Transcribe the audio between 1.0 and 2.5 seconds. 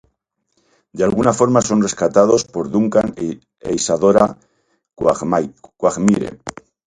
alguna forma son rescatados